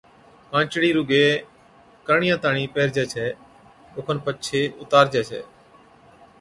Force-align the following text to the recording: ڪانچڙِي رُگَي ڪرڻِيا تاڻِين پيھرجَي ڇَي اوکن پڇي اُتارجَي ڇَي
ڪانچڙِي 0.51 0.89
رُگَي 0.97 1.25
ڪرڻِيا 2.07 2.35
تاڻِين 2.43 2.69
پيھرجَي 2.73 3.03
ڇَي 3.13 3.27
اوکن 3.95 4.17
پڇي 4.25 4.61
اُتارجَي 4.81 5.21
ڇَي 5.29 5.41